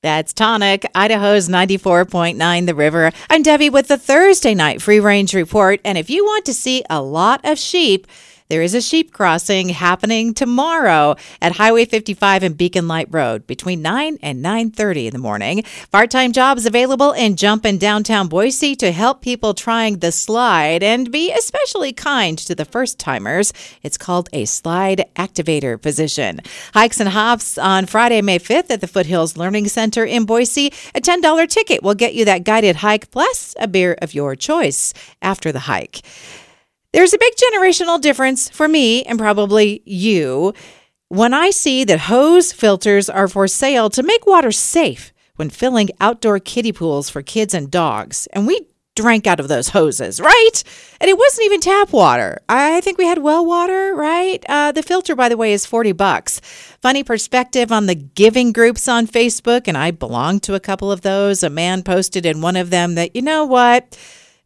[0.00, 3.10] That's Tonic, Idaho's 94.9 The River.
[3.28, 5.80] I'm Debbie with the Thursday Night Free Range Report.
[5.84, 8.06] And if you want to see a lot of sheep,
[8.48, 13.82] there is a sheep crossing happening tomorrow at Highway 55 and Beacon Light Road between
[13.82, 15.64] 9 and 9:30 in the morning.
[15.92, 21.12] Part-time jobs available in Jump in downtown Boise to help people trying the slide and
[21.12, 23.52] be especially kind to the first-timers.
[23.82, 26.40] It's called a slide activator position.
[26.72, 30.72] Hikes and hops on Friday, May 5th at the Foothills Learning Center in Boise.
[30.94, 34.94] A $10 ticket will get you that guided hike plus a beer of your choice
[35.20, 36.00] after the hike.
[36.92, 40.54] There's a big generational difference for me and probably you
[41.08, 45.90] when I see that hose filters are for sale to make water safe when filling
[46.00, 48.26] outdoor kiddie pools for kids and dogs.
[48.32, 48.66] And we
[48.96, 50.64] drank out of those hoses, right?
[51.00, 52.40] And it wasn't even tap water.
[52.48, 54.44] I think we had well water, right?
[54.48, 56.40] Uh, the filter, by the way, is 40 bucks.
[56.82, 61.02] Funny perspective on the giving groups on Facebook, and I belong to a couple of
[61.02, 61.42] those.
[61.42, 63.96] A man posted in one of them that, you know what?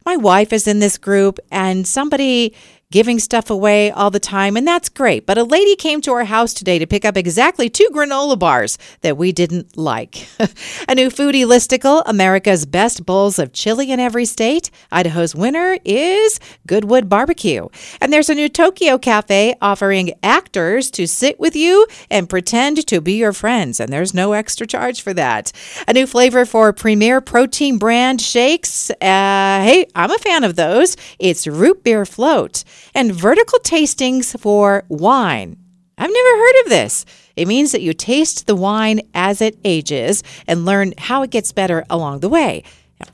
[0.05, 2.53] My wife is in this group and somebody
[2.93, 5.25] giving stuff away all the time, and that's great.
[5.25, 8.77] But a lady came to our house today to pick up exactly two granola bars
[9.01, 10.27] that we didn't like.
[10.87, 14.69] a new foodie listicle, America's best bowls of chili in every state.
[14.91, 17.67] Idaho's winner is Goodwood Barbecue.
[17.99, 23.01] And there's a new Tokyo cafe offering actors to sit with you and pretend to
[23.01, 25.51] be your friends, and there's no extra charge for that.
[25.87, 28.91] A new flavor for Premier Protein brand shakes.
[28.91, 30.95] Uh, hey, I'm a fan of those.
[31.17, 35.57] It's root beer float and vertical tastings for wine.
[35.97, 37.05] I've never heard of this.
[37.35, 41.51] It means that you taste the wine as it ages and learn how it gets
[41.51, 42.63] better along the way.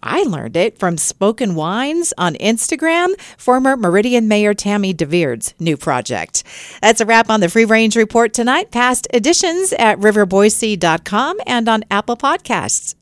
[0.03, 5.77] I learned it from Spoken Wines on Instagram, former Meridian Mayor Tammy de Weerd's new
[5.77, 6.43] project.
[6.81, 8.71] That's a wrap on the Free Range Report tonight.
[8.71, 12.95] Past editions at riverboise.com and on Apple Podcasts.